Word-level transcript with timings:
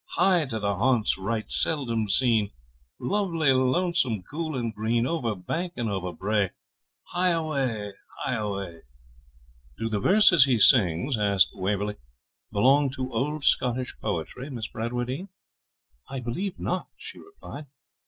Hie 0.15 0.45
to 0.47 0.59
haunts 0.59 1.15
right 1.15 1.47
seldom 1.51 2.09
seen, 2.09 2.49
Lovely, 2.97 3.53
lonesome, 3.53 4.23
cool, 4.23 4.55
and 4.57 4.73
green, 4.73 5.05
Over 5.05 5.35
bank 5.35 5.73
and 5.77 5.91
over 5.91 6.11
brae, 6.11 6.49
Hie 7.09 7.29
away, 7.29 7.93
hie 8.17 8.33
away. 8.33 8.81
'Do 9.77 9.89
the 9.89 9.99
verses 9.99 10.45
he 10.45 10.57
sings,' 10.57 11.19
asked 11.19 11.49
Waverley, 11.53 11.97
'belong 12.51 12.89
to 12.93 13.13
old 13.13 13.45
Scottish 13.45 13.95
poetry, 13.99 14.49
Miss 14.49 14.65
Bradwardine?' 14.67 15.29
'I 16.09 16.19
believe 16.21 16.57
not,' 16.57 16.89
she 16.97 17.19
replied. 17.19 17.67